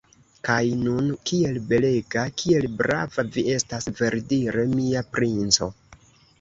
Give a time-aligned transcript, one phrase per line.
[0.47, 5.73] Kaj nun kiel belega, kiel brava vi estas, verdire, mia princo!